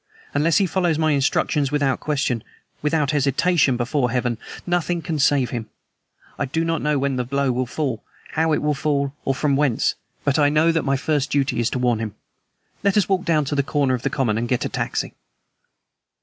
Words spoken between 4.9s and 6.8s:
can save him! I do